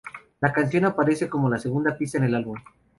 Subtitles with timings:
[0.39, 2.57] La canción aparece como la segunda pista en el álbum.